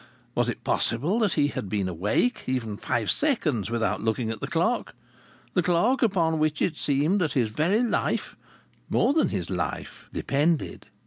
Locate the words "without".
3.69-4.01